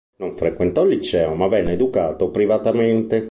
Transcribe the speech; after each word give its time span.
Non 0.17 0.35
frequentò 0.35 0.81
il 0.83 0.95
liceo, 0.95 1.35
ma 1.35 1.47
venne 1.47 1.73
educato 1.73 2.31
privatamente. 2.31 3.19